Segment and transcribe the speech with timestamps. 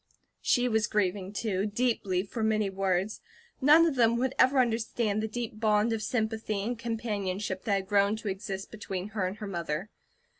[0.41, 3.21] She was grieving too deeply for many words;
[3.61, 7.87] none of them would ever understand the deep bond of sympathy and companionship that had
[7.87, 9.91] grown to exist between her and her mother.